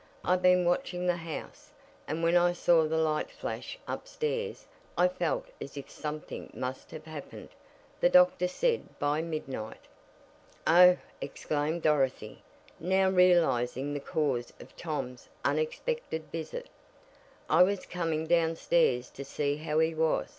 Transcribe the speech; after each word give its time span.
I've 0.25 0.41
been 0.41 0.65
watching 0.65 1.05
the 1.05 1.15
house, 1.17 1.69
and 2.07 2.23
when 2.23 2.35
I 2.35 2.53
saw 2.53 2.87
the 2.87 2.97
light 2.97 3.29
flash 3.29 3.77
upstairs 3.87 4.65
I 4.97 5.07
felt 5.07 5.45
as 5.61 5.77
if 5.77 5.91
something 5.91 6.49
must 6.55 6.89
have 6.89 7.05
happened. 7.05 7.49
The 7.99 8.09
doctor 8.09 8.47
said 8.47 8.97
by 8.97 9.21
midnight" 9.21 9.81
"Oh!" 10.79 10.97
exclaimed 11.21 11.83
Dorothy, 11.83 12.41
now 12.79 13.09
realizing 13.11 13.93
the 13.93 13.99
cause 13.99 14.51
of 14.59 14.75
Tom's 14.75 15.29
unexpected 15.45 16.31
visit, 16.31 16.67
"I 17.47 17.61
was 17.61 17.85
coming 17.85 18.25
downstairs 18.25 19.11
to 19.11 19.23
see 19.23 19.57
how 19.57 19.77
he 19.77 19.93
was. 19.93 20.29